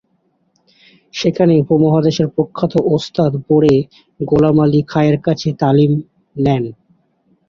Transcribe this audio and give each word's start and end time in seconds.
সেখানে 1.13 1.53
উপমহাদেশের 1.63 2.27
প্রখ্যাত 2.35 2.73
ওস্তাদ 2.95 3.31
বড়ে 3.47 3.75
গোলাম 4.19 4.57
আলী 4.59 4.81
খাঁ’র 4.91 5.15
কাছে 5.25 5.49
তালিম 5.61 5.91
নেন। 6.35 6.63